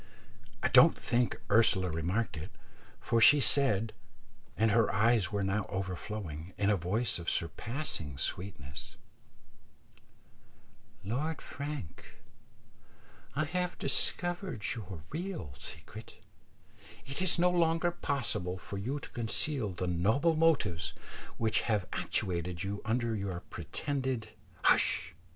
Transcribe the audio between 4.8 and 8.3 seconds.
eyes were now overflowing, in a voice of surpassing